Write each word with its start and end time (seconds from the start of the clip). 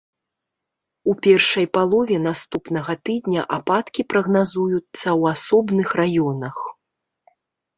У 1.11 1.13
першай 1.25 1.65
палове 1.77 2.17
наступнага 2.29 2.95
тыдня 3.09 3.41
ападкі 3.59 4.01
прагназуюцца 4.15 4.81
ў 4.81 5.23
асобных 5.35 5.87
раёнах. 6.01 6.57